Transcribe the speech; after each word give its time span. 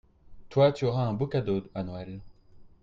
Toi, 0.49 0.71
tu 0.71 0.85
auras 0.87 1.03
un 1.05 1.13
beau 1.13 1.27
cadeau 1.27 1.61
à 1.75 1.83
Noël. 1.83 2.21